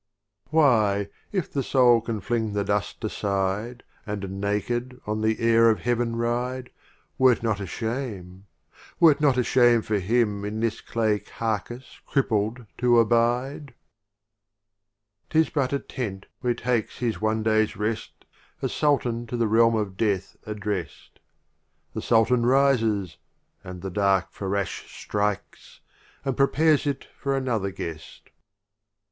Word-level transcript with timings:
XLIV. 0.01 0.49
Why, 0.49 1.09
if 1.31 1.53
the 1.53 1.61
Soul 1.61 2.01
can 2.01 2.21
fling 2.21 2.53
the 2.53 2.63
Dust 2.63 3.03
aside, 3.03 3.83
And 4.03 4.41
naked 4.41 4.99
on 5.05 5.21
the 5.21 5.39
Air 5.39 5.69
of 5.69 5.81
Heaven 5.81 6.15
ride, 6.15 6.71
Were't 7.19 7.43
not 7.43 7.59
a 7.59 7.67
Shame— 7.67 8.47
were't 8.99 9.21
not 9.21 9.37
a 9.37 9.43
Shame 9.43 9.83
for 9.83 9.99
him 9.99 10.43
In 10.43 10.59
this 10.59 10.81
clay 10.81 11.19
carcase 11.19 11.99
crippled 12.07 12.65
to 12.79 12.97
abide? 12.97 13.75
17 13.75 13.75
XLV. 13.75 13.75
Ruba'iyat 13.75 15.29
'Tis 15.29 15.49
but 15.51 15.71
a 15.73 15.77
Tent 15.77 16.25
where 16.39 16.55
takes 16.55 16.97
his 16.97 17.17
of 17.17 17.23
Omar 17.23 17.31
i, 17.31 17.37
Khayyam 17.37 17.37
° 17.37 17.37
ne 17.37 17.43
d 17.43 17.49
*Y 17.51 17.61
S 17.61 17.99
reSt 17.99 18.09
A 18.63 18.69
Sultan 18.69 19.27
to 19.27 19.37
the 19.37 19.47
realm 19.47 19.75
of 19.75 19.97
Death 19.97 20.35
addrest; 20.47 21.19
The 21.93 22.01
Sultan 22.01 22.47
rises, 22.47 23.17
and 23.63 23.83
the 23.83 23.91
dark 23.91 24.33
Ferrash 24.33 24.87
Strikes, 24.91 25.81
and 26.25 26.35
prepares 26.35 26.87
it 26.87 27.07
for 27.19 27.37
another 27.37 27.69
Guest. 27.69 28.31